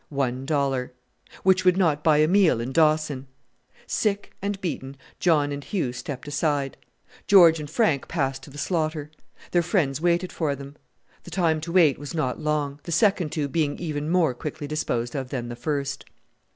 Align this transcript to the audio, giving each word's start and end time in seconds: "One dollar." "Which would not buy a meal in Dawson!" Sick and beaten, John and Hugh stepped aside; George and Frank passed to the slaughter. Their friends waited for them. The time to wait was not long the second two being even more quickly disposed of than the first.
"One 0.09 0.47
dollar." 0.47 0.93
"Which 1.43 1.63
would 1.63 1.77
not 1.77 2.03
buy 2.03 2.17
a 2.17 2.27
meal 2.27 2.59
in 2.59 2.71
Dawson!" 2.71 3.27
Sick 3.85 4.33
and 4.41 4.59
beaten, 4.59 4.97
John 5.19 5.51
and 5.51 5.63
Hugh 5.63 5.93
stepped 5.93 6.27
aside; 6.27 6.75
George 7.27 7.59
and 7.59 7.69
Frank 7.69 8.07
passed 8.07 8.41
to 8.41 8.49
the 8.49 8.57
slaughter. 8.57 9.11
Their 9.51 9.61
friends 9.61 10.01
waited 10.01 10.31
for 10.33 10.55
them. 10.55 10.75
The 11.21 11.29
time 11.29 11.61
to 11.61 11.71
wait 11.71 11.99
was 11.99 12.15
not 12.15 12.39
long 12.39 12.79
the 12.81 12.91
second 12.91 13.31
two 13.31 13.47
being 13.47 13.77
even 13.77 14.09
more 14.09 14.33
quickly 14.33 14.65
disposed 14.65 15.13
of 15.13 15.29
than 15.29 15.49
the 15.49 15.55
first. 15.55 16.05